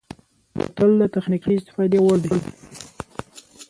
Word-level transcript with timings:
بوتل 0.55 0.91
د 0.99 1.03
تخنیکي 1.15 1.51
استفادې 1.57 1.99
وړ 2.01 2.17
دی. 2.25 2.35